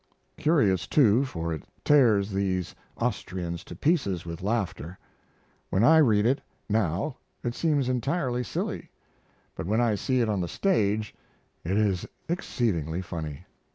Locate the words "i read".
5.83-6.25